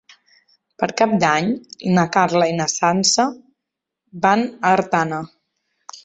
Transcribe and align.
Per 0.83 0.87
Cap 1.01 1.11
d'Any 1.23 1.49
na 1.97 2.05
Carla 2.15 2.47
i 2.51 2.55
na 2.59 2.67
Sança 2.73 3.25
van 4.23 4.47
a 4.55 4.73
Artana. 4.79 5.21